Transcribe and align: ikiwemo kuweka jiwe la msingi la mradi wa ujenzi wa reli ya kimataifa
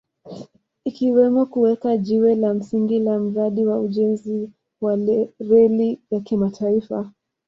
ikiwemo 0.89 1.41
kuweka 1.51 1.89
jiwe 2.05 2.35
la 2.35 2.53
msingi 2.53 2.99
la 2.99 3.19
mradi 3.19 3.65
wa 3.65 3.79
ujenzi 3.79 4.49
wa 4.81 4.95
reli 5.39 5.99
ya 6.11 6.19
kimataifa 6.19 7.11